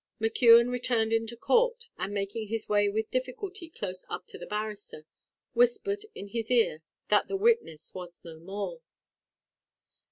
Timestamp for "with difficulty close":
2.89-4.03